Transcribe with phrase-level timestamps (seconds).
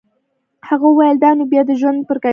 [0.67, 2.29] هغه وویل دا نو بیا د ژوند پر کیفیت اړه لري.